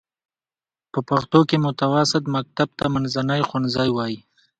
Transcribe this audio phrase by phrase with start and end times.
[0.91, 4.19] په پښتو کې متوسطه مکتب ته منځنی ښوونځی وايي.